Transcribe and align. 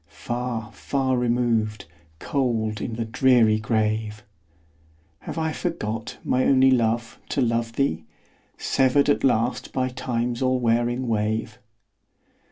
Far, 0.07 0.71
far 0.71 1.15
removed, 1.15 1.85
cold 2.17 2.81
in 2.81 2.95
the 2.95 3.05
dreary 3.05 3.59
grave! 3.59 4.23
Have 5.19 5.37
I 5.37 5.51
forgot, 5.51 6.17
my 6.23 6.43
only 6.43 6.71
love, 6.71 7.19
to 7.29 7.39
love 7.39 7.73
thee, 7.73 8.05
Severed 8.57 9.09
at 9.09 9.23
last 9.23 9.71
by 9.71 9.89
Time's 9.89 10.41
all 10.41 10.59
wearing 10.59 11.07
wave? 11.07 11.59